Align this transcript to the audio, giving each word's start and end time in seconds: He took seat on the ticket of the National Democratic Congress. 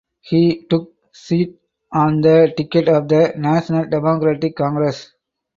He 0.21 0.63
took 0.67 0.95
seat 1.13 1.61
on 1.91 2.21
the 2.21 2.51
ticket 2.57 2.89
of 2.89 3.07
the 3.07 3.35
National 3.37 3.85
Democratic 3.85 4.55
Congress. 4.55 5.11